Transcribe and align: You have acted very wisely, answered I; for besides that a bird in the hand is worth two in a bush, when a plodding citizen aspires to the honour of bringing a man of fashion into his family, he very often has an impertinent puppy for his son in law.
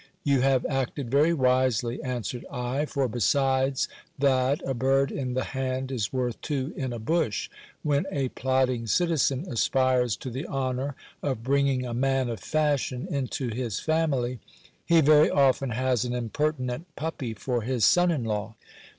You 0.23 0.41
have 0.41 0.65
acted 0.65 1.11
very 1.11 1.31
wisely, 1.31 2.01
answered 2.01 2.43
I; 2.49 2.85
for 2.87 3.07
besides 3.07 3.87
that 4.17 4.59
a 4.67 4.73
bird 4.73 5.11
in 5.11 5.35
the 5.35 5.43
hand 5.43 5.91
is 5.91 6.11
worth 6.11 6.41
two 6.41 6.73
in 6.75 6.91
a 6.91 6.97
bush, 6.97 7.51
when 7.83 8.07
a 8.11 8.29
plodding 8.29 8.87
citizen 8.87 9.45
aspires 9.47 10.15
to 10.15 10.31
the 10.31 10.47
honour 10.47 10.95
of 11.21 11.43
bringing 11.43 11.85
a 11.85 11.93
man 11.93 12.29
of 12.29 12.39
fashion 12.39 13.07
into 13.11 13.49
his 13.49 13.79
family, 13.79 14.39
he 14.87 15.01
very 15.01 15.29
often 15.29 15.69
has 15.69 16.03
an 16.03 16.15
impertinent 16.15 16.87
puppy 16.95 17.35
for 17.35 17.61
his 17.61 17.85
son 17.85 18.09
in 18.09 18.23
law. 18.23 18.55